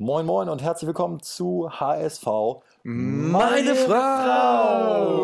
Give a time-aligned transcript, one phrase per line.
[0.00, 2.24] Moin Moin und herzlich willkommen zu HSV.
[2.84, 5.16] Meine Frau!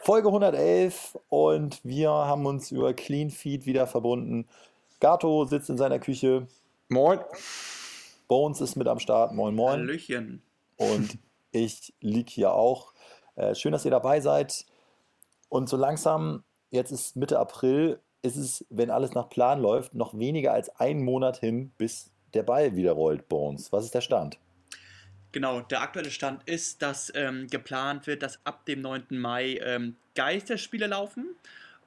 [0.00, 4.46] Folge 111 und wir haben uns über Clean Feed wieder verbunden.
[5.00, 6.46] Gato sitzt in seiner Küche,
[6.88, 7.18] Moin.
[8.28, 9.34] Bones ist mit am Start.
[9.34, 9.80] Moin Moin.
[9.80, 10.40] Hallöchen.
[10.76, 11.18] Und
[11.50, 12.92] ich lieg hier auch.
[13.34, 14.66] Äh, schön, dass ihr dabei seid.
[15.48, 20.16] Und so langsam, jetzt ist Mitte April, ist es, wenn alles nach Plan läuft, noch
[20.16, 23.72] weniger als einen Monat hin, bis der Ball wieder rollt, Bones.
[23.72, 24.38] Was ist der Stand?
[25.32, 29.06] Genau, der aktuelle Stand ist, dass ähm, geplant wird, dass ab dem 9.
[29.10, 31.36] Mai ähm, Geisterspiele laufen.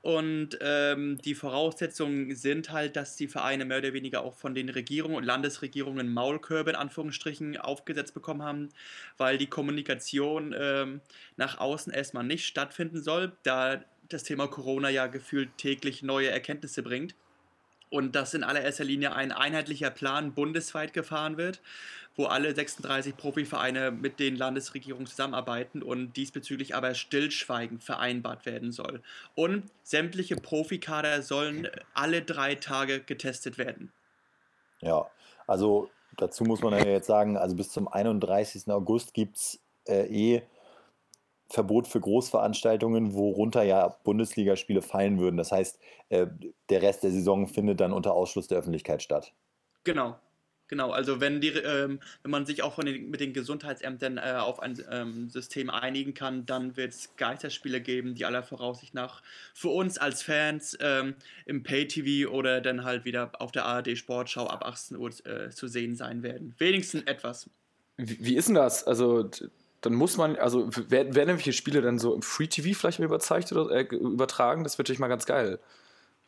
[0.02, 4.70] Und ähm, die Voraussetzungen sind halt, dass die Vereine mehr oder weniger auch von den
[4.70, 8.70] Regierungen und Landesregierungen Maulkörbe in Anführungsstrichen aufgesetzt bekommen haben,
[9.18, 11.02] weil die Kommunikation ähm,
[11.36, 16.82] nach außen erstmal nicht stattfinden soll, da das Thema Corona ja gefühlt täglich neue Erkenntnisse
[16.82, 17.14] bringt.
[17.90, 21.60] Und dass in allererster Linie ein einheitlicher Plan bundesweit gefahren wird,
[22.16, 29.02] wo alle 36 Profivereine mit den Landesregierungen zusammenarbeiten und diesbezüglich aber stillschweigend vereinbart werden soll.
[29.36, 33.92] Und sämtliche Profikader sollen alle drei Tage getestet werden.
[34.82, 35.08] Ja,
[35.48, 38.68] also dazu muss man ja jetzt sagen, also bis zum 31.
[38.70, 40.44] August gibt es äh, eh
[41.50, 45.38] Verbot für Großveranstaltungen, worunter ja Bundesligaspiele fallen würden.
[45.38, 46.28] Das heißt, äh,
[46.70, 49.34] der Rest der Saison findet dann unter Ausschluss der Öffentlichkeit statt.
[49.84, 50.16] Genau.
[50.70, 54.36] Genau, also wenn, die, ähm, wenn man sich auch von den, mit den Gesundheitsämtern äh,
[54.38, 59.24] auf ein ähm, System einigen kann, dann wird es Geisterspiele geben, die aller Voraussicht nach
[59.56, 61.16] für uns als Fans ähm,
[61.48, 65.68] im Pay-TV oder dann halt wieder auf der ARD Sportschau ab 18 Uhr äh, zu
[65.68, 66.54] sehen sein werden.
[66.60, 67.50] Wenigstens etwas.
[67.98, 68.84] Wie, wie ist denn das?
[68.84, 69.28] Also,
[69.82, 73.06] dann muss man, also werden, werden irgendwelche Spiele dann so im Free TV vielleicht mal
[73.06, 74.64] überzeugt oder äh, übertragen?
[74.64, 75.60] Das wird natürlich mal ganz geil.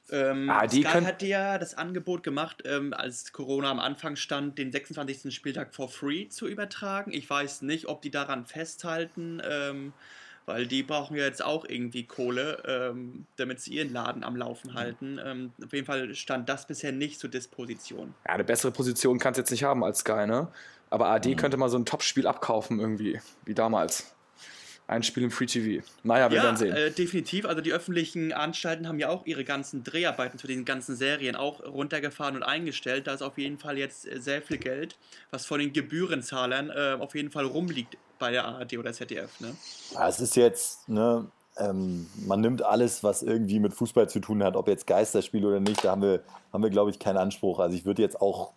[0.09, 4.15] Ähm, Ah, die Sky können- hat ja das Angebot gemacht, ähm, als Corona am Anfang
[4.15, 5.33] stand, den 26.
[5.33, 7.11] Spieltag for free zu übertragen.
[7.13, 9.93] Ich weiß nicht, ob die daran festhalten, ähm,
[10.45, 14.73] weil die brauchen ja jetzt auch irgendwie Kohle, ähm, damit sie ihren Laden am Laufen
[14.73, 15.19] halten.
[15.23, 18.13] Ähm, auf jeden Fall stand das bisher nicht zur Disposition.
[18.27, 20.47] Ja, eine bessere Position kannst du jetzt nicht haben als Sky, ne?
[20.91, 24.13] Aber AD könnte mal so ein Top-Spiel abkaufen irgendwie, wie damals.
[24.87, 25.85] Ein Spiel im Free TV.
[26.03, 26.75] Naja, wir ja, werden sehen.
[26.75, 27.45] Äh, definitiv.
[27.45, 31.63] Also die öffentlichen Anstalten haben ja auch ihre ganzen Dreharbeiten zu den ganzen Serien auch
[31.63, 33.07] runtergefahren und eingestellt.
[33.07, 34.97] Da ist auf jeden Fall jetzt äh, sehr viel Geld,
[35.29, 39.39] was von den Gebührenzahlern äh, auf jeden Fall rumliegt bei der ARD oder ZDF.
[39.39, 39.55] Ne?
[39.93, 41.25] Ja, es ist jetzt, ne,
[41.57, 45.61] ähm, man nimmt alles, was irgendwie mit Fußball zu tun hat, ob jetzt Geisterspiel oder
[45.61, 47.59] nicht, da haben wir, haben wir glaube ich, keinen Anspruch.
[47.59, 48.51] Also ich würde jetzt auch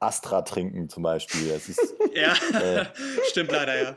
[0.00, 1.50] Astra trinken zum Beispiel.
[1.50, 2.86] Es ist, Ja, Äh.
[3.28, 3.96] stimmt leider, ja.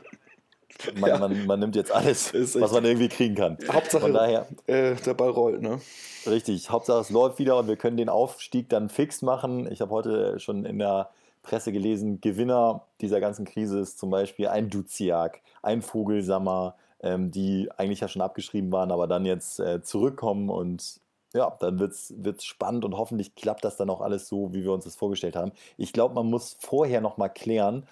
[0.96, 1.18] man, Ja.
[1.18, 3.58] man, man nimmt jetzt alles, was man irgendwie kriegen kann.
[3.70, 5.80] Hauptsache, Von daher, äh, der Ball rollt, ne?
[6.26, 9.70] richtig, Hauptsache es läuft wieder und wir können den Aufstieg dann fix machen.
[9.70, 11.10] Ich habe heute schon in der
[11.42, 17.68] Presse gelesen, Gewinner dieser ganzen Krise ist zum Beispiel ein Duziak, ein Vogelsammer, ähm, die
[17.76, 21.00] eigentlich ja schon abgeschrieben waren, aber dann jetzt äh, zurückkommen und
[21.34, 24.72] ja, dann wird es spannend und hoffentlich klappt das dann auch alles so, wie wir
[24.72, 25.52] uns das vorgestellt haben.
[25.76, 27.86] Ich glaube, man muss vorher nochmal klären,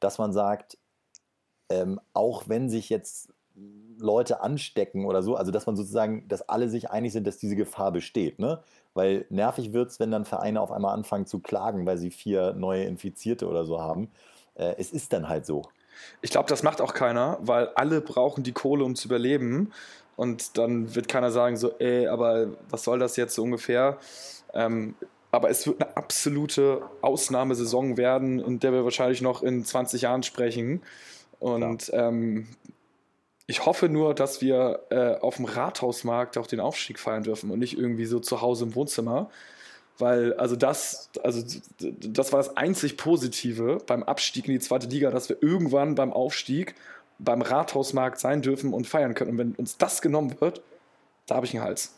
[0.00, 0.78] dass man sagt,
[1.70, 3.32] ähm, auch wenn sich jetzt
[3.98, 7.56] Leute anstecken oder so, also dass man sozusagen, dass alle sich einig sind, dass diese
[7.56, 8.62] Gefahr besteht, ne?
[8.94, 12.52] Weil nervig wird es, wenn dann Vereine auf einmal anfangen zu klagen, weil sie vier
[12.54, 14.10] neue Infizierte oder so haben.
[14.54, 15.62] Äh, es ist dann halt so.
[16.22, 19.72] Ich glaube, das macht auch keiner, weil alle brauchen die Kohle, um zu überleben.
[20.18, 23.98] Und dann wird keiner sagen, so, ey, aber was soll das jetzt so ungefähr?
[24.52, 24.96] Ähm,
[25.30, 30.24] aber es wird eine absolute Ausnahmesaison werden, in der wir wahrscheinlich noch in 20 Jahren
[30.24, 30.82] sprechen.
[31.38, 32.48] Und ähm,
[33.46, 37.60] ich hoffe nur, dass wir äh, auf dem Rathausmarkt auch den Aufstieg feiern dürfen und
[37.60, 39.30] nicht irgendwie so zu Hause im Wohnzimmer.
[39.98, 41.44] Weil, also das, also
[41.78, 46.12] das war das einzig Positive beim Abstieg in die zweite Liga, dass wir irgendwann beim
[46.12, 46.74] Aufstieg
[47.18, 49.32] beim Rathausmarkt sein dürfen und feiern können.
[49.32, 50.62] Und wenn uns das genommen wird,
[51.26, 51.94] da habe ich einen Hals.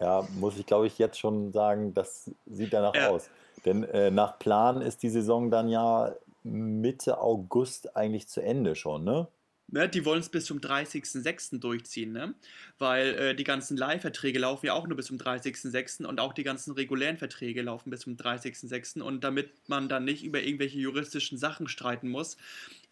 [0.00, 3.08] Ja, muss ich glaube ich jetzt schon sagen, das sieht danach Ja.
[3.08, 3.28] aus.
[3.64, 6.14] Denn äh, nach Plan ist die Saison dann ja
[6.44, 9.26] Mitte August eigentlich zu Ende schon, ne?
[9.70, 11.60] Ne, die wollen es bis zum 30.06.
[11.60, 12.34] durchziehen, ne?
[12.78, 16.06] Weil äh, die ganzen Leihverträge laufen ja auch nur bis zum 30.06.
[16.06, 19.02] und auch die ganzen regulären Verträge laufen bis zum 30.06.
[19.02, 22.38] Und damit man dann nicht über irgendwelche juristischen Sachen streiten muss,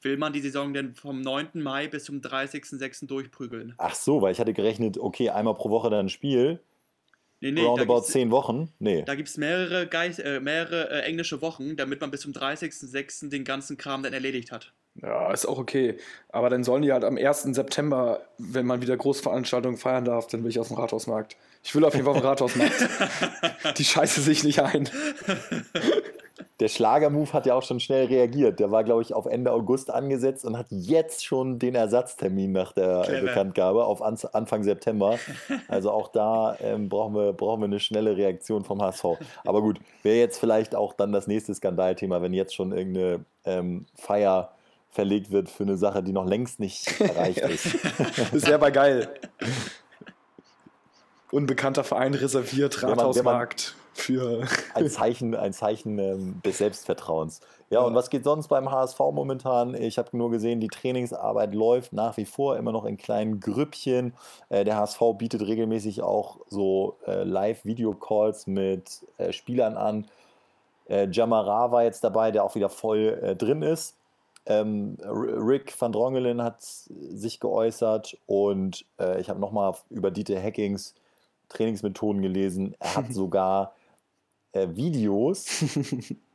[0.03, 1.63] will man die Saison dann vom 9.
[1.63, 3.07] Mai bis zum 30.06.
[3.07, 3.73] durchprügeln.
[3.79, 6.61] Ach so, weil ich hatte gerechnet, okay, einmal pro Woche dann ein Spiel,
[7.41, 8.73] Nee, nee, da roundabout zehn Wochen.
[8.79, 9.03] Nee.
[9.03, 13.29] da gibt's mehrere, Geis äh, mehrere äh, englische Wochen, damit man bis zum 30.06.
[13.29, 14.73] den ganzen Kram dann erledigt hat.
[15.03, 15.99] Ja, ist auch okay.
[16.31, 17.43] Aber dann sollen die halt am 1.
[17.43, 21.37] September, wenn man wieder Großveranstaltungen feiern darf, dann will ich auf dem Rathausmarkt.
[21.63, 22.89] Ich will auf jeden Fall auf dem Rathausmarkt.
[23.79, 24.89] Die scheiße sich nicht ein.
[26.61, 28.61] der Schlagermove hat ja auch schon schnell reagiert.
[28.61, 32.73] Der war, glaube ich, auf Ende August angesetzt und hat jetzt schon den Ersatztermin nach
[32.73, 33.27] der Clever.
[33.27, 35.19] Bekanntgabe auf Anfang September.
[35.69, 39.05] Also auch da ähm, brauchen, wir, brauchen wir eine schnelle Reaktion vom HSV.
[39.45, 43.87] Aber gut, wäre jetzt vielleicht auch dann das nächste Skandalthema, wenn jetzt schon irgendeine ähm,
[43.95, 44.56] Feier
[44.97, 47.77] verlegt wird für eine Sache, die noch längst nicht erreicht ist.
[48.33, 49.09] das wäre aber geil.
[51.31, 54.45] Unbekannter Verein reserviert, Rathausmarkt für.
[54.75, 57.41] Ein Zeichen, ein Zeichen ähm, des Selbstvertrauens.
[57.71, 59.75] Ja, ja, und was geht sonst beim HSV momentan?
[59.75, 64.15] Ich habe nur gesehen, die Trainingsarbeit läuft nach wie vor immer noch in kleinen Grüppchen.
[64.51, 70.07] Äh, der HSV bietet regelmäßig auch so äh, Live-Video-Calls mit äh, Spielern an.
[70.89, 73.96] Äh, Jamara war jetzt dabei, der auch wieder voll drin ist.
[74.47, 80.95] Ähm, Rick van Drongelen hat sich geäußert und äh, ich habe nochmal über Dieter Hackings
[81.49, 82.75] Trainingsmethoden gelesen.
[82.79, 83.75] Er hat sogar
[84.53, 85.47] äh, Videos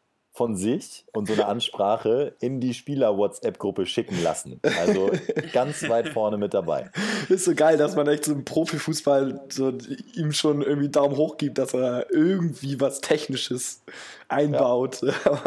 [0.42, 4.60] von sich und so eine Ansprache in die Spieler-WhatsApp-Gruppe schicken lassen.
[4.80, 5.12] Also
[5.54, 6.90] ganz weit vorne mit dabei.
[7.30, 9.72] Ist so geil, dass man echt so im Profifußball so
[10.16, 13.84] ihm schon irgendwie Daumen hoch gibt, dass er irgendwie was Technisches
[14.30, 15.04] einbaut.
[15.04, 15.44] Ja,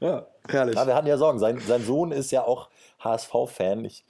[0.00, 0.76] ja herrlich.
[0.76, 1.38] Ja, wir hatten ja Sorgen.
[1.38, 2.70] Sein, sein Sohn ist ja auch
[3.00, 3.84] HSV-Fan.
[3.84, 4.04] Ich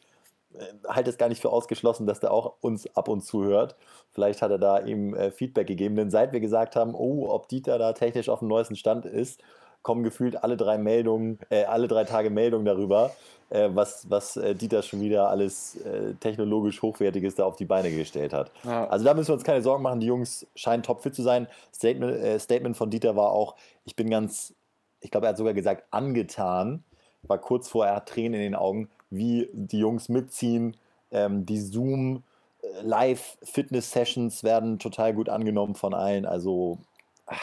[0.54, 3.74] äh, halte es gar nicht für ausgeschlossen, dass der auch uns ab und zu hört.
[4.12, 5.96] Vielleicht hat er da ihm äh, Feedback gegeben.
[5.96, 9.42] Denn seit wir gesagt haben, oh, ob Dieter da technisch auf dem neuesten Stand ist,
[9.82, 13.12] kommen gefühlt alle drei Meldungen, äh, alle drei Tage Meldungen darüber,
[13.48, 17.90] äh, was, was äh, Dieter schon wieder alles äh, technologisch Hochwertiges da auf die Beine
[17.90, 18.50] gestellt hat.
[18.64, 18.86] Ja.
[18.88, 21.46] Also da müssen wir uns keine Sorgen machen, die Jungs scheinen topfit zu sein.
[21.74, 24.54] Statement, äh, Statement von Dieter war auch, ich bin ganz,
[25.00, 26.84] ich glaube, er hat sogar gesagt, angetan,
[27.22, 30.76] war kurz vor, er hat Tränen in den Augen, wie die Jungs mitziehen,
[31.10, 32.22] ähm, die Zoom-
[32.62, 36.26] äh, Live-Fitness-Sessions werden total gut angenommen von allen.
[36.26, 36.78] Also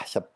[0.04, 0.28] ich habe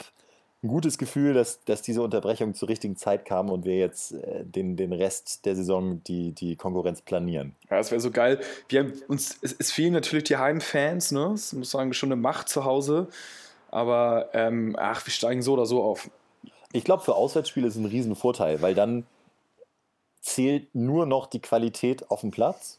[0.63, 4.45] ein gutes Gefühl, dass, dass diese Unterbrechung zur richtigen Zeit kam und wir jetzt äh,
[4.45, 7.57] den, den Rest der Saison die, die Konkurrenz planieren.
[7.69, 8.41] Ja, das wäre so geil.
[8.69, 11.31] Wir haben uns, es, es fehlen natürlich die Heimfans, ne?
[11.33, 13.09] Das muss sagen, schon eine Macht zu Hause.
[13.71, 16.11] Aber ähm, ach, wir steigen so oder so auf.
[16.73, 19.05] Ich glaube, für Auswärtsspiele ist es ein Riesenvorteil, weil dann
[20.21, 22.79] zählt nur noch die Qualität auf dem Platz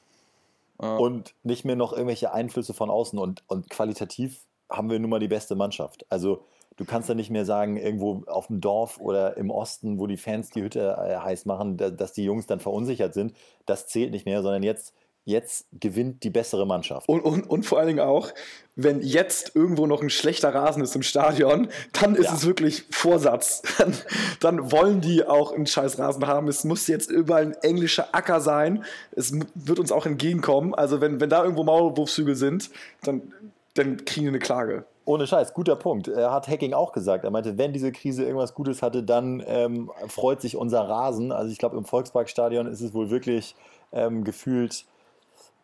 [0.81, 0.95] ja.
[0.95, 3.19] und nicht mehr noch irgendwelche Einflüsse von außen.
[3.19, 4.39] Und, und qualitativ
[4.69, 6.05] haben wir nun mal die beste Mannschaft.
[6.09, 6.45] Also
[6.77, 10.17] du kannst da nicht mehr sagen, irgendwo auf dem Dorf oder im Osten, wo die
[10.17, 13.33] Fans die Hütte äh, heiß machen, dass die Jungs dann verunsichert sind.
[13.65, 14.93] Das zählt nicht mehr, sondern jetzt,
[15.25, 17.07] jetzt gewinnt die bessere Mannschaft.
[17.07, 18.31] Und, und, und vor allen Dingen auch,
[18.75, 22.33] wenn jetzt irgendwo noch ein schlechter Rasen ist im Stadion, dann ist ja.
[22.33, 23.61] es wirklich Vorsatz.
[23.77, 23.93] Dann,
[24.39, 26.47] dann, wollen die auch einen scheiß Rasen haben.
[26.47, 28.83] Es muss jetzt überall ein englischer Acker sein.
[29.11, 30.73] Es wird uns auch entgegenkommen.
[30.73, 32.69] Also wenn, wenn da irgendwo Maulwurfshügel sind,
[33.03, 33.33] dann,
[33.73, 34.85] dann kriegen wir eine Klage.
[35.05, 36.07] Ohne Scheiß, guter Punkt.
[36.07, 37.25] Er hat Hacking auch gesagt.
[37.25, 41.31] Er meinte, wenn diese Krise irgendwas Gutes hatte, dann ähm, freut sich unser Rasen.
[41.31, 43.55] Also ich glaube, im Volksparkstadion ist es wohl wirklich
[43.91, 44.85] ähm, gefühlt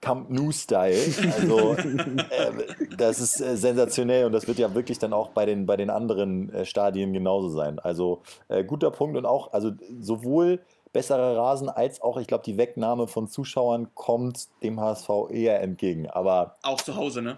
[0.01, 0.97] Camp Nou-Style.
[1.33, 5.65] Also äh, das ist äh, sensationell und das wird ja wirklich dann auch bei den,
[5.65, 7.79] bei den anderen äh, Stadien genauso sein.
[7.79, 10.61] Also äh, guter Punkt und auch, also sowohl
[10.93, 16.09] besserer Rasen als auch, ich glaube, die Wegnahme von Zuschauern kommt dem HSV eher entgegen.
[16.09, 17.37] Aber auch zu Hause, ne?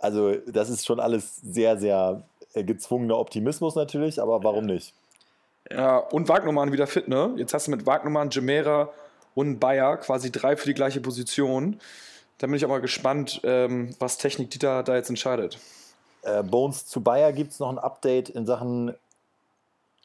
[0.00, 2.22] Also das ist schon alles sehr, sehr
[2.54, 4.94] äh, gezwungener Optimismus natürlich, aber warum nicht?
[5.70, 7.34] Ja, und Wagnumann wieder fit, ne?
[7.36, 8.90] Jetzt hast du mit Wagnumann, Gemera
[9.34, 11.80] und Bayer quasi drei für die gleiche Position.
[12.38, 15.58] Da bin ich auch mal gespannt, ähm, was Technik Dieter da jetzt entscheidet.
[16.22, 18.94] Äh, Bones zu Bayer gibt es noch ein Update in Sachen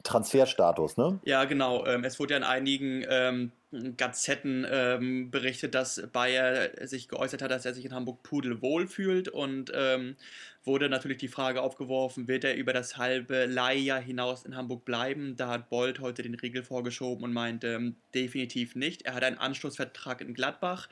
[0.05, 1.19] Transferstatus, ne?
[1.25, 1.85] Ja, genau.
[1.85, 3.51] Ähm, es wurde ja in einigen ähm,
[3.97, 9.27] Gazetten ähm, berichtet, dass Bayer sich geäußert hat, dass er sich in Hamburg pudelwohl fühlt
[9.27, 10.15] und ähm,
[10.63, 15.35] wurde natürlich die Frage aufgeworfen, wird er über das halbe Leihjahr hinaus in Hamburg bleiben?
[15.35, 19.03] Da hat Bold heute den Riegel vorgeschoben und meinte, ähm, definitiv nicht.
[19.03, 20.87] Er hat einen Anschlussvertrag in Gladbach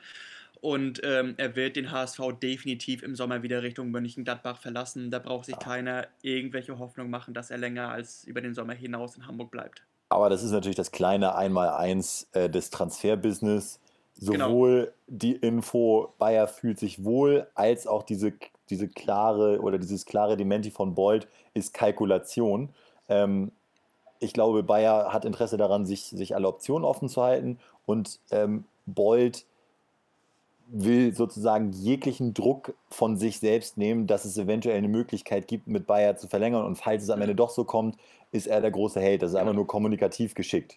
[0.64, 5.10] und ähm, er wird den HSV definitiv im Sommer wieder Richtung Mönchengladbach verlassen.
[5.10, 9.14] Da braucht sich keiner irgendwelche Hoffnung machen, dass er länger als über den Sommer hinaus
[9.14, 9.82] in Hamburg bleibt.
[10.08, 13.78] Aber das ist natürlich das kleine Einmaleins äh, des Transferbusiness.
[14.14, 14.92] Sowohl genau.
[15.06, 18.32] die Info, Bayer fühlt sich wohl, als auch diese,
[18.70, 22.70] diese klare oder dieses klare Dementi von Bold ist Kalkulation.
[23.10, 23.52] Ähm,
[24.18, 28.64] ich glaube, Bayer hat Interesse daran, sich, sich alle Optionen offen zu halten und ähm,
[28.86, 29.44] Bold
[30.66, 35.86] will sozusagen jeglichen Druck von sich selbst nehmen, dass es eventuell eine Möglichkeit gibt, mit
[35.86, 36.64] Bayer zu verlängern.
[36.64, 37.96] Und falls es am Ende doch so kommt,
[38.32, 39.22] ist er der große Held.
[39.22, 40.76] Das ist einfach nur kommunikativ geschickt.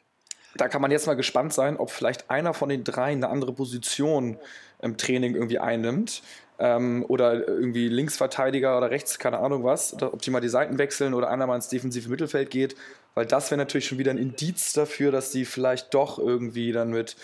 [0.55, 3.53] Da kann man jetzt mal gespannt sein, ob vielleicht einer von den drei eine andere
[3.53, 4.37] Position
[4.81, 6.21] im Training irgendwie einnimmt.
[6.59, 10.01] Ähm, oder irgendwie Linksverteidiger oder rechts, keine Ahnung was.
[10.01, 12.75] Ob die mal die Seiten wechseln oder einer mal ins defensive Mittelfeld geht.
[13.13, 16.89] weil das wäre natürlich schon wieder ein Indiz dafür, dass die vielleicht doch irgendwie dann
[16.89, 17.15] mit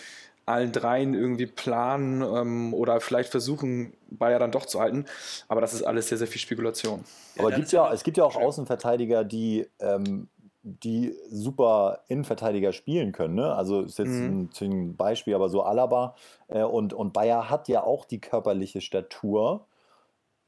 [0.46, 5.06] allen dreien irgendwie planen ähm, oder vielleicht versuchen, Bayer dann doch zu halten.
[5.48, 7.04] Aber das ist alles sehr, sehr viel Spekulation.
[7.38, 10.28] Aber gibt's ja, es gibt ja auch Außenverteidiger, die, ähm,
[10.62, 13.34] die super Innenverteidiger spielen können.
[13.34, 13.54] Ne?
[13.54, 14.50] Also ist jetzt Mhm.
[14.60, 16.14] ein, ein Beispiel, aber so Alaba
[16.48, 19.66] äh, und, und Bayer hat ja auch die körperliche Statur.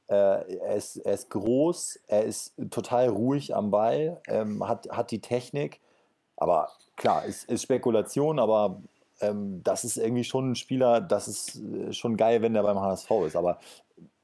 [0.07, 5.11] Äh, er, ist, er ist groß, er ist total ruhig am Ball, ähm, hat, hat
[5.11, 5.81] die Technik.
[6.37, 8.81] Aber klar, ist, ist Spekulation, aber
[9.21, 12.79] ähm, das ist irgendwie schon ein Spieler, das ist äh, schon geil, wenn der beim
[12.79, 13.35] HSV ist.
[13.35, 13.59] Aber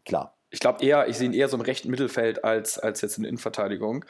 [0.06, 3.18] klar, Ich glaube eher, ich sehe ihn eher so im rechten Mittelfeld als, als jetzt
[3.18, 4.06] in der Innenverteidigung.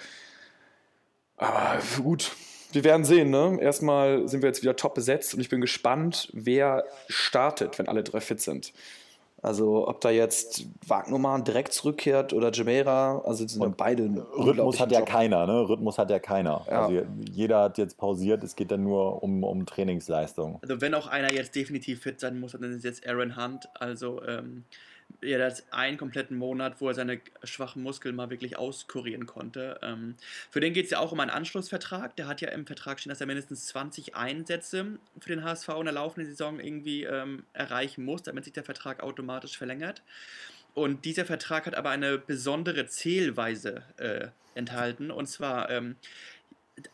[1.37, 2.31] Aber gut,
[2.73, 3.29] wir werden sehen.
[3.29, 3.57] Ne?
[3.61, 8.03] Erstmal sind wir jetzt wieder top besetzt und ich bin gespannt, wer startet, wenn alle
[8.03, 8.73] drei fit sind.
[9.43, 14.79] Also ob da jetzt Wagnumann direkt zurückkehrt oder Jamera, also die sind Und beide Rhythmus
[14.79, 15.09] hat ja Job.
[15.09, 15.67] keiner, ne?
[15.67, 16.65] Rhythmus hat ja keiner.
[16.69, 16.85] Ja.
[16.85, 20.59] Also jeder hat jetzt pausiert, es geht dann nur um, um Trainingsleistung.
[20.61, 23.67] Also wenn auch einer jetzt definitiv fit sein muss, dann ist es jetzt Aaron Hunt.
[23.73, 24.63] Also ähm,
[25.23, 29.79] ja, das einen kompletten Monat, wo er seine schwachen Muskeln mal wirklich auskurieren konnte.
[29.81, 30.15] Ähm,
[30.51, 32.15] für den geht es ja auch um einen Anschlussvertrag.
[32.15, 35.85] Der hat ja im Vertrag stehen, dass er mindestens 20 Einsätze für den HSV in
[35.85, 40.01] der laufenden Saison irgendwie ähm, erreichen muss, damit sich der Vertrag automatisch verlängert.
[40.73, 45.11] Und dieser Vertrag hat aber eine besondere Zählweise äh, enthalten.
[45.11, 45.95] Und zwar ähm,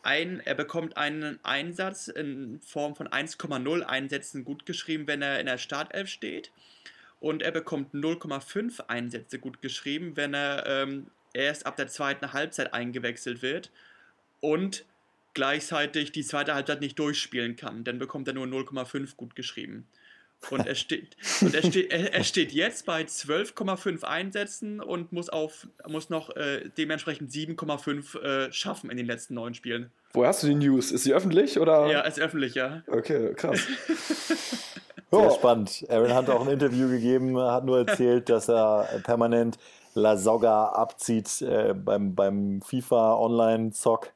[0.02, 5.58] ein, er bekommt einen Einsatz in Form von 1,0 Einsätzen gutgeschrieben, wenn er in der
[5.58, 6.50] Startelf steht.
[7.20, 13.42] Und er bekommt 0,5 Einsätze gutgeschrieben, wenn er ähm, erst ab der zweiten Halbzeit eingewechselt
[13.42, 13.70] wird
[14.40, 14.84] und
[15.34, 17.84] gleichzeitig die zweite Halbzeit nicht durchspielen kann.
[17.84, 19.86] Dann bekommt er nur 0,5 gutgeschrieben.
[20.50, 25.66] Und er steht, und er steht, er, steht jetzt bei 12,5 Einsätzen und muss, auf,
[25.86, 29.90] muss noch äh, dementsprechend 7,5 äh, schaffen in den letzten neun Spielen.
[30.14, 30.92] Woher hast du die News?
[30.92, 31.86] Ist sie öffentlich oder?
[31.88, 32.82] Ja, als öffentlicher.
[32.88, 33.60] Okay, krass.
[35.12, 35.30] Sehr Ja.
[35.30, 35.84] spannend.
[35.88, 39.58] Aaron hat auch ein Interview gegeben, hat nur erzählt, dass er permanent
[39.94, 44.10] La Soga abzieht äh, beim, beim FIFA Online-Zock.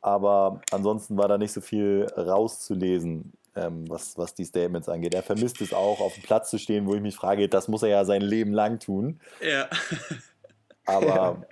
[0.00, 5.14] Aber ansonsten war da nicht so viel rauszulesen, ähm, was, was die Statements angeht.
[5.14, 7.82] Er vermisst es auch, auf dem Platz zu stehen, wo ich mich frage, das muss
[7.82, 9.20] er ja sein Leben lang tun.
[9.40, 9.68] Ja.
[10.86, 11.46] Aber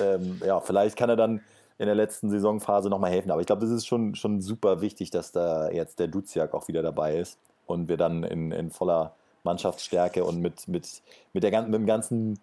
[0.00, 1.40] ähm, ja, vielleicht kann er dann
[1.78, 3.30] in der letzten Saisonphase nochmal helfen.
[3.30, 6.68] Aber ich glaube, das ist schon, schon super wichtig, dass da jetzt der Duziak auch
[6.68, 11.62] wieder dabei ist und wir dann in, in voller Mannschaftsstärke und mit, mit, mit, der,
[11.62, 12.38] mit dem ganzen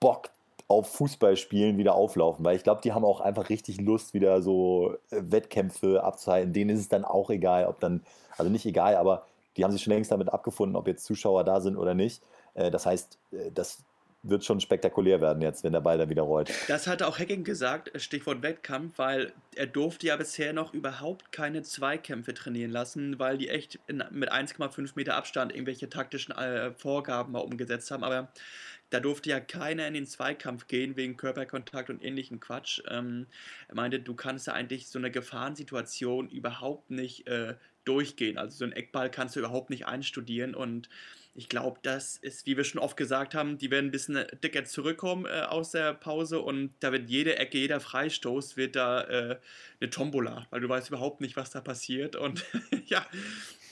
[0.00, 0.30] Bock
[0.68, 2.44] auf Fußballspielen wieder auflaufen.
[2.44, 6.52] Weil ich glaube, die haben auch einfach richtig Lust, wieder so äh, Wettkämpfe abzuhalten.
[6.52, 8.02] Denen ist es dann auch egal, ob dann,
[8.36, 11.60] also nicht egal, aber die haben sich schon längst damit abgefunden, ob jetzt Zuschauer da
[11.60, 12.22] sind oder nicht.
[12.54, 13.82] Äh, Das heißt, äh, das
[14.28, 16.52] wird schon spektakulär werden jetzt, wenn der Ball dann wieder rollt.
[16.68, 21.62] Das hatte auch Hacking gesagt, Stichwort Wettkampf, weil er durfte ja bisher noch überhaupt keine
[21.62, 27.32] Zweikämpfe trainieren lassen, weil die echt in, mit 1,5 Meter Abstand irgendwelche taktischen äh, Vorgaben
[27.32, 28.04] mal umgesetzt haben.
[28.04, 28.28] Aber
[28.90, 32.80] da durfte ja keiner in den Zweikampf gehen wegen Körperkontakt und ähnlichem Quatsch.
[32.88, 33.26] Ähm,
[33.68, 37.54] er meinte, du kannst ja eigentlich so eine Gefahrensituation überhaupt nicht äh,
[37.84, 38.38] durchgehen.
[38.38, 40.88] Also so einen Eckball kannst du überhaupt nicht einstudieren und
[41.38, 44.64] ich glaube, das ist, wie wir schon oft gesagt haben, die werden ein bisschen dicker
[44.64, 49.38] zurückkommen äh, aus der Pause und da wird jede Ecke, jeder Freistoß wird da äh,
[49.80, 52.44] eine Tombola, weil du weißt überhaupt nicht, was da passiert und
[52.86, 53.06] ja,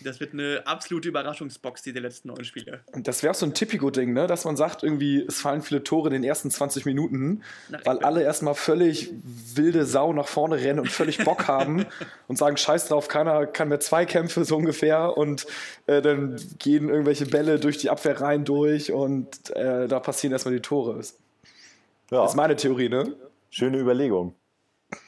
[0.03, 2.81] das wird eine absolute Überraschungsbox, diese letzten neun Spiele.
[2.93, 4.27] Und Das wäre auch so ein Typico-Ding, ne?
[4.27, 7.99] dass man sagt, irgendwie, es fallen viele Tore in den ersten 20 Minuten, Nach weil
[8.01, 9.11] alle erstmal völlig
[9.55, 11.87] wilde Sau nach vorne rennen und völlig Bock haben
[12.29, 15.47] und sagen, scheiß drauf, keiner kann mehr Zweikämpfe so ungefähr und
[15.87, 20.55] äh, dann gehen irgendwelche Bälle durch die Abwehr rein durch und äh, da passieren erstmal
[20.55, 20.97] die Tore.
[20.97, 21.19] Das
[22.11, 23.17] Ja, ist meine Theorie, ne?
[23.51, 24.35] schöne Überlegung.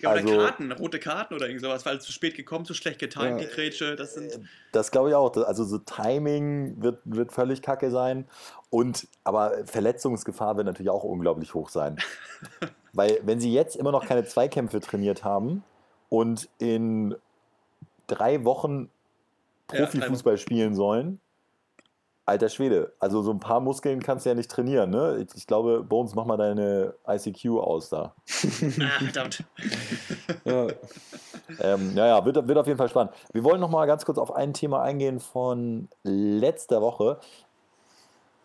[0.00, 2.98] Ja, oder Also- Karten, rote Karten oder irgend sowas, weil zu spät gekommen, zu schlecht
[2.98, 3.36] getimt, Ja.
[3.38, 4.40] die Grätsche, das sind...
[4.72, 5.34] Das glaube ich auch.
[5.36, 8.26] Also so Timing wird, wird völlig kacke sein.
[8.70, 11.96] Und aber Verletzungsgefahr wird natürlich auch unglaublich hoch sein.
[12.92, 15.62] Weil wenn sie jetzt immer noch keine Zweikämpfe trainiert haben
[16.08, 17.14] und in
[18.08, 18.90] drei Wochen
[19.72, 21.20] Ja, Profifußball spielen sollen,
[22.28, 24.90] alter Schwede, also so ein paar Muskeln kannst du ja nicht trainieren.
[24.90, 25.26] Ne?
[25.26, 28.14] Ich, ich glaube, Bones, mach mal deine ICQ aus da.
[28.80, 29.44] Ah, verdammt.
[30.44, 30.66] Ja.
[31.60, 33.12] Ähm, naja, wird, wird auf jeden Fall spannend.
[33.32, 37.18] Wir wollen noch mal ganz kurz auf ein Thema eingehen von letzter Woche.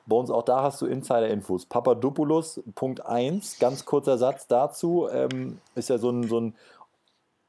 [0.07, 1.65] Uns auch da hast du Insider-Infos.
[1.65, 5.07] Papadopoulos, Punkt 1, ganz kurzer Satz dazu.
[5.11, 6.55] Ähm, ist ja so ein, so ein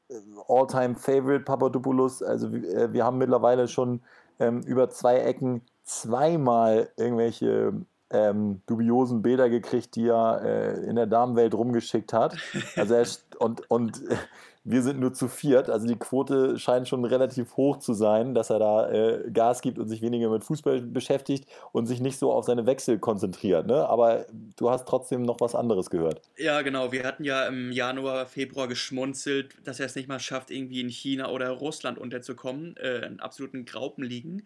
[0.09, 0.15] äh,
[0.47, 2.21] All-Time-Favorite Papadopoulos.
[2.23, 4.01] Also wir, wir haben mittlerweile schon
[4.39, 7.73] ähm, über zwei Ecken zweimal irgendwelche
[8.11, 12.37] ähm, dubiosen Bilder gekriegt, die er äh, in der Damenwelt rumgeschickt hat.
[12.75, 13.07] Also er,
[13.39, 14.01] und, und
[14.63, 15.69] wir sind nur zu viert.
[15.69, 19.79] Also die Quote scheint schon relativ hoch zu sein, dass er da äh, Gas gibt
[19.79, 23.67] und sich weniger mit Fußball beschäftigt und sich nicht so auf seine Wechsel konzentriert.
[23.67, 23.87] Ne?
[23.87, 24.25] Aber
[24.57, 26.21] du hast trotzdem noch was anderes gehört.
[26.37, 26.91] Ja, genau.
[26.91, 30.89] Wir hatten ja im Januar, Februar geschmunzelt, dass er es nicht mal schafft, irgendwie in
[30.89, 34.43] China oder Russland unterzukommen, äh, in absoluten Graupen liegen.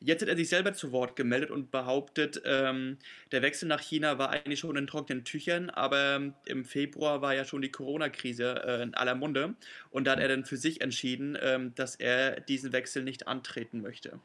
[0.00, 2.98] Jetzt hat er sich selber zu Wort gemeldet und behauptet, ähm,
[3.32, 7.44] der Wechsel nach China war eigentlich schon in trockenen Tüchern, aber im Februar war ja
[7.44, 9.54] schon die Corona-Krise äh, in aller Munde
[9.90, 13.80] und da hat er dann für sich entschieden, ähm, dass er diesen Wechsel nicht antreten
[13.80, 14.20] möchte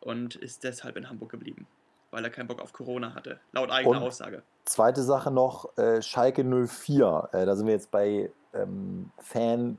[0.00, 1.66] und ist deshalb in Hamburg geblieben,
[2.10, 4.42] weil er keinen Bock auf Corona hatte, laut eigener und Aussage.
[4.64, 9.78] Zweite Sache noch, äh, Schalke 04, äh, da sind wir jetzt bei ähm, Fan-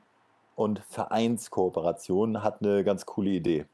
[0.55, 3.65] und Vereinskooperation, hat eine ganz coole Idee.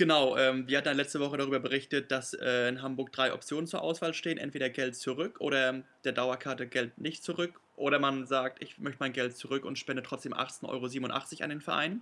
[0.00, 3.66] Genau, ähm, wir hatten ja letzte Woche darüber berichtet, dass äh, in Hamburg drei Optionen
[3.66, 4.38] zur Auswahl stehen.
[4.38, 7.60] Entweder Geld zurück oder der Dauerkarte Geld nicht zurück.
[7.76, 11.60] Oder man sagt, ich möchte mein Geld zurück und spende trotzdem 18,87 Euro an den
[11.60, 12.00] Verein.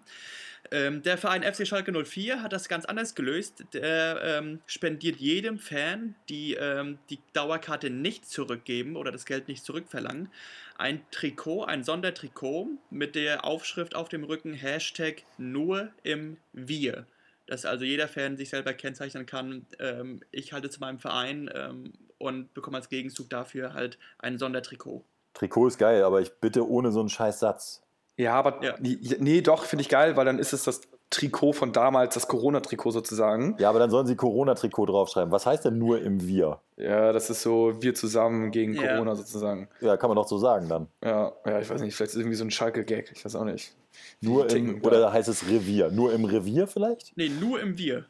[0.71, 3.65] Ähm, der Verein FC Schalke 04 hat das ganz anders gelöst.
[3.73, 9.65] Der ähm, spendiert jedem Fan, die ähm, die Dauerkarte nicht zurückgeben oder das Geld nicht
[9.65, 10.31] zurückverlangen,
[10.77, 17.05] ein Trikot, ein Sondertrikot mit der Aufschrift auf dem Rücken Hashtag nur im Wir
[17.49, 21.93] dass also jeder Fan sich selber kennzeichnen kann, ähm, ich halte zu meinem Verein ähm,
[22.19, 25.05] und bekomme als Gegenzug dafür halt ein Sondertrikot.
[25.35, 27.83] Trikot ist geil, aber ich bitte ohne so einen scheiß Satz.
[28.17, 28.75] Ja, aber ja.
[28.81, 32.91] nee, doch, finde ich geil, weil dann ist es das Trikot von damals, das Corona-Trikot
[32.91, 33.57] sozusagen.
[33.59, 35.33] Ja, aber dann sollen sie Corona-Trikot draufschreiben.
[35.33, 36.61] Was heißt denn nur im Wir?
[36.77, 38.95] Ja, das ist so wir zusammen gegen ja.
[38.95, 39.69] Corona sozusagen.
[39.81, 40.89] Ja, kann man doch so sagen dann.
[41.03, 43.45] Ja, ja, ich weiß nicht, vielleicht ist es irgendwie so ein Schalke-Gag, ich weiß auch
[43.45, 43.75] nicht.
[44.21, 45.91] Nur im, oder heißt es Revier?
[45.91, 47.17] Nur im Revier vielleicht?
[47.17, 48.07] Nee, nur im Wir.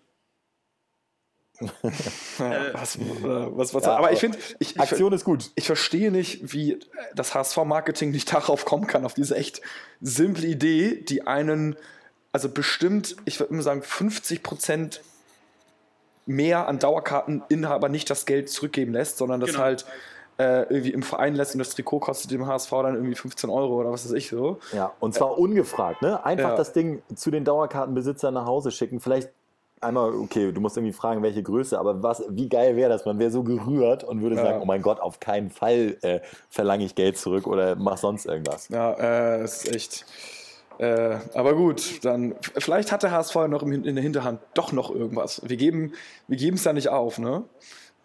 [1.61, 5.51] was, äh, was, was, ja, aber ich finde, ich, Aktion ist gut.
[5.57, 6.79] Ich verstehe nicht, wie
[7.15, 9.61] das HSV-Marketing nicht darauf kommen kann, auf diese echt
[10.01, 11.77] simple Idee, die einen,
[12.31, 15.01] also bestimmt, ich würde immer sagen, 50 Prozent
[16.27, 19.63] mehr an Dauerkarteninhaber nicht das Geld zurückgeben lässt, sondern das genau.
[19.63, 19.87] halt
[20.39, 23.81] äh, irgendwie im Verein lässt und das Trikot kostet dem HSV dann irgendwie 15 Euro
[23.81, 24.59] oder was weiß ich so.
[24.73, 26.25] Ja, und zwar äh, ungefragt, ne?
[26.25, 26.57] Einfach ja.
[26.57, 29.01] das Ding zu den Dauerkartenbesitzern nach Hause schicken.
[29.01, 29.31] Vielleicht
[29.81, 33.05] einmal, okay, du musst irgendwie fragen, welche Größe, aber was, wie geil wäre das?
[33.05, 34.43] Man wäre so gerührt und würde ja.
[34.43, 38.27] sagen, oh mein Gott, auf keinen Fall äh, verlange ich Geld zurück oder mach sonst
[38.27, 38.69] irgendwas.
[38.69, 40.07] Ja, äh, das ist echt.
[40.79, 45.43] Äh, aber gut, dann vielleicht hat der HSV noch in der Hinterhand doch noch irgendwas.
[45.45, 45.93] Wir geben
[46.29, 47.43] wir es ja nicht auf, ne?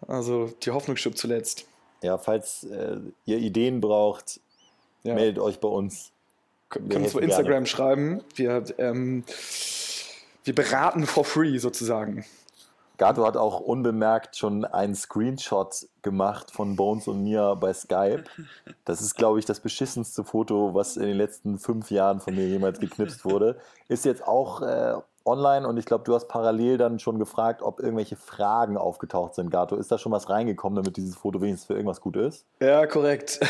[0.08, 1.66] Also die Hoffnung stirbt zuletzt.
[2.04, 4.38] Ja, falls äh, ihr Ideen braucht,
[5.04, 5.14] ja.
[5.14, 6.12] meldet euch bei uns.
[6.68, 7.66] Kön können uns bei Instagram gerne.
[7.66, 8.20] schreiben.
[8.34, 9.24] Wir, ähm,
[10.44, 12.26] wir beraten for free sozusagen.
[12.98, 18.24] Gato hat auch unbemerkt schon einen Screenshot gemacht von Bones und mir bei Skype.
[18.84, 22.46] Das ist, glaube ich, das beschissenste Foto, was in den letzten fünf Jahren von mir
[22.46, 23.58] jemals geknipst wurde.
[23.88, 27.80] Ist jetzt auch äh, online und ich glaube, du hast parallel dann schon gefragt, ob
[27.80, 29.50] irgendwelche Fragen aufgetaucht sind.
[29.50, 32.46] Gato, ist da schon was reingekommen, damit dieses Foto wenigstens für irgendwas gut ist?
[32.60, 33.40] Ja, korrekt.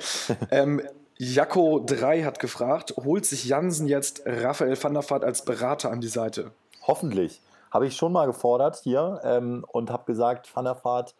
[0.50, 0.82] ähm,
[1.18, 6.00] Jakko 3 hat gefragt, holt sich Jansen jetzt Raphael van der Vaart als Berater an
[6.00, 6.52] die Seite?
[6.86, 7.40] Hoffentlich.
[7.70, 11.14] Habe ich schon mal gefordert hier ähm, und habe gesagt, Van der Vaart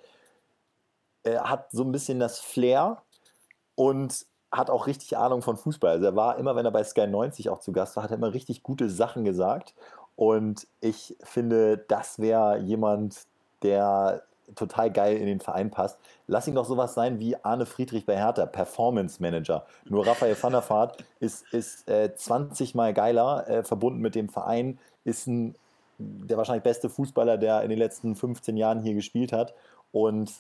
[1.23, 3.03] äh, hat so ein bisschen das Flair
[3.75, 5.93] und hat auch richtig Ahnung von Fußball.
[5.93, 8.19] Also er war immer, wenn er bei Sky 90 auch zu Gast war, hat er
[8.19, 9.75] immer richtig gute Sachen gesagt.
[10.17, 13.27] Und ich finde, das wäre jemand,
[13.63, 14.23] der
[14.55, 15.99] total geil in den Verein passt.
[16.27, 19.65] Lass ihn doch sowas sein wie Arne Friedrich bei Hertha, Performance Manager.
[19.89, 24.29] Nur Raphael van der Vaart ist, ist äh, 20 Mal geiler, äh, verbunden mit dem
[24.29, 25.55] Verein, ist ein,
[25.99, 29.55] der wahrscheinlich beste Fußballer, der in den letzten 15 Jahren hier gespielt hat.
[29.93, 30.33] Und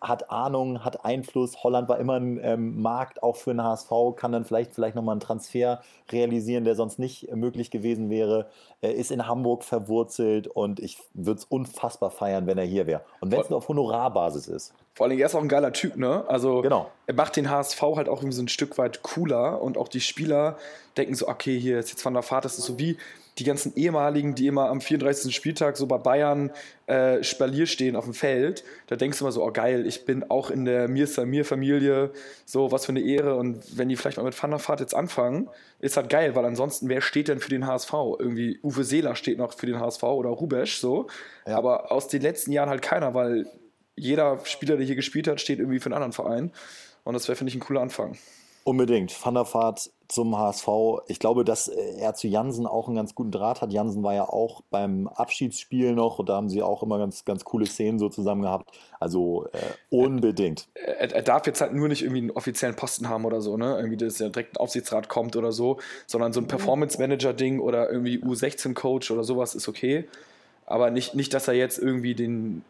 [0.00, 1.62] hat Ahnung, hat Einfluss.
[1.62, 5.14] Holland war immer ein ähm, Markt auch für den HSV, kann dann vielleicht, vielleicht nochmal
[5.14, 5.80] einen Transfer
[6.10, 8.48] realisieren, der sonst nicht möglich gewesen wäre.
[8.80, 13.02] Er ist in Hamburg verwurzelt und ich würde es unfassbar feiern, wenn er hier wäre.
[13.20, 14.74] Und wenn es nur auf Honorarbasis ist.
[14.98, 16.24] Vor allem, er ist auch ein geiler Typ, ne?
[16.26, 16.90] Also, genau.
[17.06, 20.00] er macht den HSV halt auch irgendwie so ein Stück weit cooler und auch die
[20.00, 20.58] Spieler
[20.96, 22.98] denken so, okay, hier ist jetzt Van der Vaart, das ist so wie
[23.38, 25.32] die ganzen ehemaligen, die immer am 34.
[25.32, 26.50] Spieltag so bei Bayern
[26.88, 30.28] äh, Spalier stehen auf dem Feld, da denkst du immer so, oh geil, ich bin
[30.28, 32.10] auch in der Mir Samir Familie,
[32.44, 34.96] so was für eine Ehre und wenn die vielleicht mal mit Van der Vaart jetzt
[34.96, 37.92] anfangen, ist halt geil, weil ansonsten, wer steht denn für den HSV?
[38.18, 41.06] Irgendwie Uwe Seeler steht noch für den HSV oder Rubesch, so,
[41.46, 41.56] ja.
[41.56, 43.46] aber aus den letzten Jahren halt keiner, weil
[43.98, 46.52] jeder Spieler, der hier gespielt hat, steht irgendwie für einen anderen Verein
[47.04, 48.16] und das wäre, finde ich, ein cooler Anfang.
[48.68, 49.16] Unbedingt.
[49.24, 50.68] Van der Vaart zum HSV.
[51.06, 53.72] Ich glaube, dass er zu Jansen auch einen ganz guten Draht hat.
[53.72, 57.44] Jansen war ja auch beim Abschiedsspiel noch und da haben sie auch immer ganz, ganz
[57.44, 58.78] coole Szenen so zusammen gehabt.
[59.00, 59.58] Also äh,
[59.88, 60.68] unbedingt.
[60.74, 63.76] Er, er, darf jetzt halt nur nicht irgendwie einen offiziellen Posten haben oder so, ne?
[63.76, 68.18] Irgendwie, dass er direkt ein Aufsichtsrat kommt oder so, sondern so ein Performance-Manager-Ding oder irgendwie
[68.18, 70.06] U16-Coach oder sowas ist okay.
[70.66, 72.64] Aber nicht, nicht, dass er jetzt irgendwie den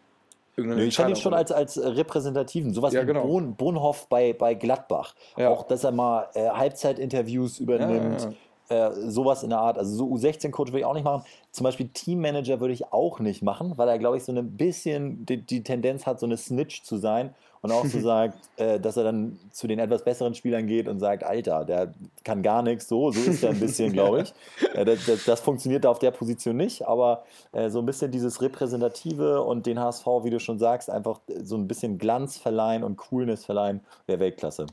[0.58, 3.22] Nee, ich fand ihn schon als, als repräsentativen, sowas ja, wie genau.
[3.22, 5.14] Bohn, Bohnhoff bei, bei Gladbach.
[5.36, 5.50] Ja.
[5.50, 8.22] Auch, dass er mal äh, Halbzeitinterviews übernimmt.
[8.22, 9.78] Ja, äh, sowas in der Art.
[9.78, 11.22] Also so U16-Coach würde ich auch nicht machen.
[11.52, 15.24] Zum Beispiel Teammanager würde ich auch nicht machen, weil er, glaube ich, so ein bisschen
[15.24, 18.96] die, die, Tendenz hat, so eine Snitch zu sein und auch so sagt, äh, dass
[18.96, 21.92] er dann zu den etwas besseren Spielern geht und sagt, Alter, der
[22.24, 22.88] kann gar nichts.
[22.88, 24.34] So, so ist er ein bisschen, glaube ich.
[24.74, 28.40] Äh, das, das, das, funktioniert auf der Position nicht, aber äh, so ein bisschen dieses
[28.42, 32.96] Repräsentative und den HSV, wie du schon sagst, einfach so ein bisschen Glanz verleihen und
[32.96, 34.66] Coolness verleihen, wäre Weltklasse.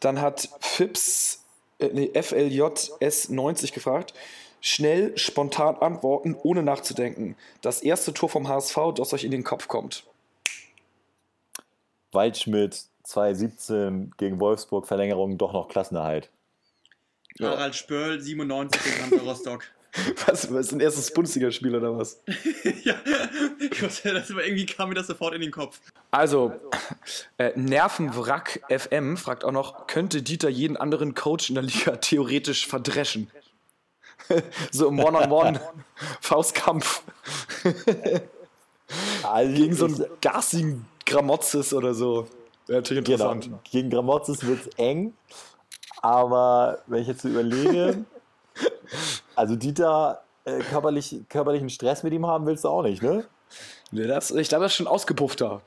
[0.00, 1.44] Dann hat Phipps
[1.78, 4.14] äh, nee, FLJS90 gefragt.
[4.60, 7.36] Schnell, spontan antworten, ohne nachzudenken.
[7.60, 10.04] Das erste Tor vom HSV, das euch in den Kopf kommt.
[12.14, 16.30] Waldschmidt 2017 gegen Wolfsburg, Verlängerung, doch noch Klassenerhalt.
[17.40, 19.64] Harald Spörl, 97 gegen Hansa Rostock.
[20.26, 22.20] Was, was ist ein erstes Bundesligaspiel oder was?
[22.82, 22.96] ja,
[23.84, 25.80] das war, irgendwie kam mir das sofort in den Kopf.
[26.10, 26.52] Also,
[27.38, 32.66] äh, Nervenwrack FM fragt auch noch, könnte Dieter jeden anderen Coach in der Liga theoretisch
[32.66, 33.30] verdreschen?
[34.72, 35.60] so im One-on-One,
[36.20, 37.02] Faustkampf.
[39.22, 42.26] also Gegen so einen garstigen Gramotzes oder so.
[42.66, 43.44] Wäre natürlich genau, interessant.
[43.44, 43.60] Genau.
[43.70, 45.14] Gegen Gramotzes wird es eng,
[46.00, 48.04] aber wenn ich jetzt so überlege,
[49.36, 53.24] also Dieter, äh, körperlich, körperlichen Stress mit ihm haben willst du auch nicht, ne?
[53.90, 55.62] Nee, das, ich glaube, das ist schon ausgepuffter.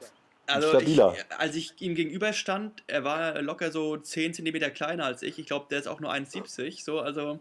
[0.48, 1.14] Also stabiler.
[1.16, 5.38] Ich, als ich ihm gegenüberstand, er war locker so 10 cm kleiner als ich.
[5.40, 6.84] Ich glaube, der ist auch nur 1,70.
[6.84, 7.40] So, also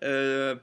[0.00, 0.56] äh,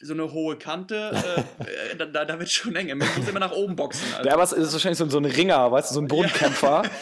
[0.00, 1.10] so eine hohe Kante,
[1.58, 2.86] äh, äh da, da wird schon eng.
[2.96, 4.06] Man muss immer nach oben boxen.
[4.12, 4.28] Also.
[4.28, 6.82] Der was ist wahrscheinlich so, so ein Ringer, weißt du, so ein Bodenkämpfer.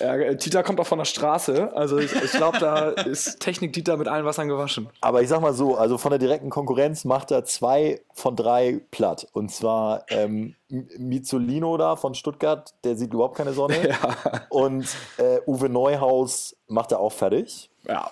[0.00, 0.16] Ja.
[0.16, 1.70] ja, Tita kommt auch von der Straße.
[1.74, 4.88] Also ich, ich glaube, da ist Technik Dieter mit allen Wassern gewaschen.
[5.00, 8.80] Aber ich sag mal so, also von der direkten Konkurrenz macht er zwei von drei
[8.90, 9.28] platt.
[9.32, 13.74] Und zwar ähm, Mizzolino da von Stuttgart, der sieht überhaupt keine Sonne.
[13.84, 14.46] Ja.
[14.48, 17.70] Und äh, Uwe Neuhaus macht er auch fertig.
[17.86, 18.10] Ja.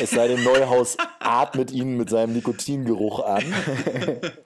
[0.00, 3.44] Es sei denn, Neuhaus atmet ihn mit seinem Nikotingeruch an.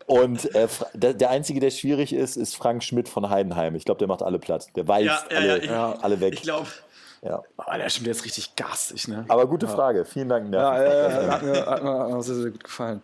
[0.06, 3.74] Und äh, der Einzige, der schwierig ist, ist Frank Schmidt von Heidenheim.
[3.74, 4.68] Ich glaube, der macht alle platt.
[4.76, 6.34] Der weiß ja, alle, ja, ich, alle weg.
[6.34, 6.66] Ich glaube.
[7.22, 7.42] Ja.
[7.56, 9.24] Oh, der stimmt jetzt richtig garstig, ne?
[9.28, 10.04] Aber gute Frage.
[10.04, 10.52] Vielen Dank.
[10.52, 13.00] Ja, äh, hat, mir, hat, mir, sehr, sehr gut gefallen.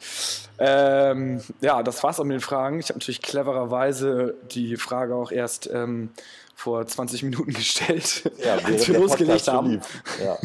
[0.59, 2.79] Ähm, ja, das war's auch mit den Fragen.
[2.79, 6.11] Ich habe natürlich clevererweise die Frage auch erst ähm,
[6.55, 9.81] vor 20 Minuten gestellt, ja, als wir losgelegt haben.
[10.23, 10.39] Ja.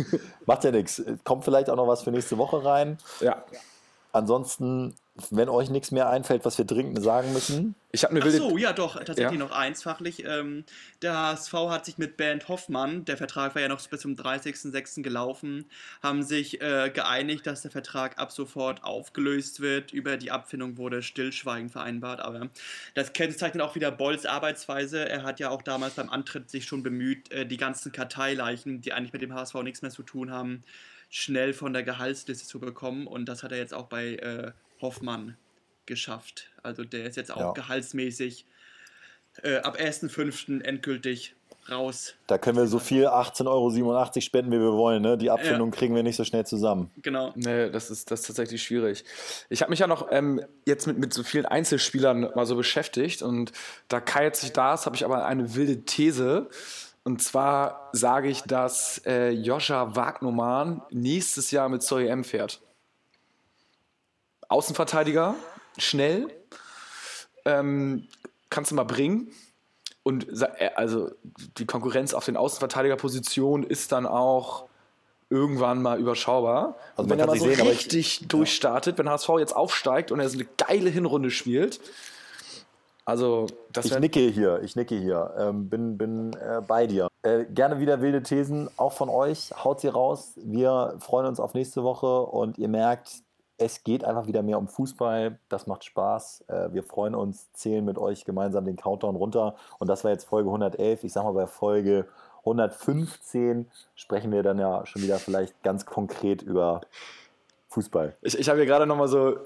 [0.45, 1.01] Macht ja nichts.
[1.23, 2.97] Kommt vielleicht auch noch was für nächste Woche rein.
[3.19, 3.43] Ja.
[4.11, 4.95] Ansonsten
[5.31, 7.75] wenn euch nichts mehr einfällt, was wir dringend sagen müssen.
[7.91, 8.37] Ich habe eine wilde.
[8.43, 9.45] Ach so, ja doch, tatsächlich ja.
[9.45, 10.23] noch eins fachlich.
[10.25, 10.63] Ähm,
[11.01, 15.01] der HSV hat sich mit Bernd Hoffmann, der Vertrag war ja noch bis zum 30.06.
[15.01, 15.65] gelaufen,
[16.03, 19.91] haben sich äh, geeinigt, dass der Vertrag ab sofort aufgelöst wird.
[19.91, 22.49] Über die Abfindung wurde Stillschweigen vereinbart, aber
[22.93, 25.09] das kennzeichnet auch wieder Bolls Arbeitsweise.
[25.09, 28.93] Er hat ja auch damals beim Antritt sich schon bemüht, äh, die ganzen Karteileichen, die
[28.93, 30.63] eigentlich mit dem HSV nichts mehr zu tun haben,
[31.09, 33.07] schnell von der Gehaltsliste zu bekommen.
[33.07, 35.37] Und das hat er jetzt auch bei äh, Hoffmann
[35.85, 36.49] geschafft.
[36.63, 37.51] Also der ist jetzt auch ja.
[37.51, 38.45] gehaltsmäßig
[39.43, 40.61] äh, ab 1.5.
[40.61, 41.35] endgültig
[41.69, 42.15] raus.
[42.27, 45.01] Da können wir so viel 18,87 Euro spenden, wie wir wollen.
[45.01, 45.17] Ne?
[45.17, 45.77] Die Abfindung ja.
[45.77, 46.91] kriegen wir nicht so schnell zusammen.
[47.01, 47.31] Genau.
[47.35, 49.03] Nee, das ist, das ist tatsächlich schwierig.
[49.49, 53.21] Ich habe mich ja noch ähm, jetzt mit, mit so vielen Einzelspielern mal so beschäftigt
[53.21, 53.51] und
[53.87, 56.49] da Kai jetzt nicht da ist, habe ich aber eine wilde These.
[57.03, 62.61] Und zwar sage ich, dass äh, Joscha Wagnumann nächstes Jahr mit Zoe M fährt.
[64.49, 65.35] Außenverteidiger,
[65.77, 66.27] schnell,
[67.45, 68.07] ähm,
[68.49, 69.31] kannst du mal bringen.
[70.03, 71.11] Und äh, also
[71.57, 74.65] die Konkurrenz auf den Außenverteidigerpositionen ist dann auch
[75.29, 76.75] irgendwann mal überschaubar.
[76.95, 80.29] Also wenn er mal so sehen, richtig ich, durchstartet, wenn HSV jetzt aufsteigt und er
[80.29, 81.79] so eine geile Hinrunde spielt.
[83.05, 87.07] Also, das ich nicke hier, ich nicke hier, ähm, bin, bin äh, bei dir.
[87.23, 89.51] Äh, gerne wieder wilde Thesen, auch von euch.
[89.63, 90.33] Haut sie raus.
[90.35, 93.23] Wir freuen uns auf nächste Woche und ihr merkt,
[93.59, 95.37] es geht einfach wieder mehr um Fußball.
[95.49, 96.45] Das macht Spaß.
[96.47, 99.55] Äh, wir freuen uns, zählen mit euch gemeinsam den Countdown runter.
[99.77, 101.03] Und das war jetzt Folge 111.
[101.03, 102.07] Ich sag mal, bei Folge
[102.39, 106.81] 115 sprechen wir dann ja schon wieder vielleicht ganz konkret über
[107.67, 108.15] Fußball.
[108.21, 109.37] Ich, ich habe hier gerade nochmal so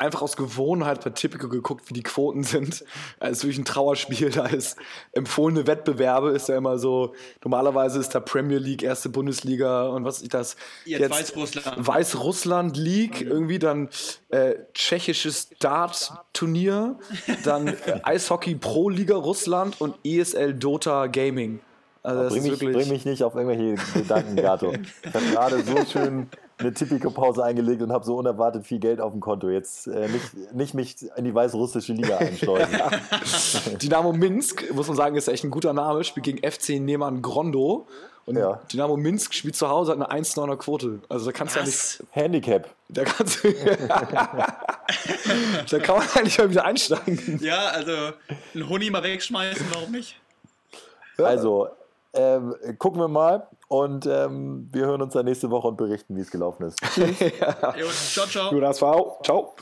[0.00, 2.84] einfach aus Gewohnheit bei Typico geguckt, wie die Quoten sind.
[3.20, 4.30] Es ist wirklich ein Trauerspiel.
[4.40, 4.76] Da ist
[5.12, 10.22] empfohlene Wettbewerbe, ist ja immer so, normalerweise ist da Premier League, erste Bundesliga und was
[10.22, 10.56] ist das?
[10.86, 11.86] Jetzt, Weißrussland.
[11.86, 13.90] Weißrussland League, irgendwie dann
[14.30, 16.98] äh, tschechisches Dart-Turnier,
[17.44, 21.60] dann äh, Eishockey Pro Liga Russland und ESL Dota Gaming.
[22.02, 22.76] Also das Bring ist mich, wirklich.
[22.76, 24.72] bring mich nicht auf irgendwelche Gedanken, Gato.
[25.02, 26.28] Ich habe gerade so schön
[26.60, 29.48] eine Tipico-Pause eingelegt und habe so unerwartet viel Geld auf dem Konto.
[29.48, 32.78] Jetzt äh, nicht, nicht mich in die weißrussische Liga einschleusen.
[33.82, 37.86] Dynamo Minsk, muss man sagen, ist echt ein guter Name, spielt gegen FC Neman Grondo.
[38.26, 38.60] Und Ja.
[38.72, 41.00] Dynamo Minsk spielt zu Hause, hat eine 1,9er Quote.
[41.08, 42.02] Also da kannst du ja nicht.
[42.10, 42.68] Handicap.
[42.88, 43.52] Da kannst du.
[45.70, 47.40] da kann man eigentlich mal wieder einsteigen.
[47.42, 47.92] Ja, also
[48.54, 50.16] einen Honig mal wegschmeißen, warum nicht?
[51.18, 51.68] Also,
[52.12, 56.20] ähm, gucken wir mal und ähm, wir hören uns dann nächste Woche und berichten, wie
[56.20, 56.80] es gelaufen ist.
[56.96, 58.50] Jo, ciao, ciao.
[58.50, 59.22] Gut, das war.
[59.22, 59.54] Ciao.